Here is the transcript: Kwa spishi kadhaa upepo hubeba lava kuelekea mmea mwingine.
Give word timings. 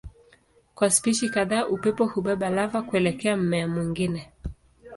Kwa 0.75 0.89
spishi 0.89 1.29
kadhaa 1.29 1.65
upepo 1.67 2.05
hubeba 2.05 2.49
lava 2.49 2.81
kuelekea 2.81 3.37
mmea 3.37 3.67
mwingine. 3.67 4.31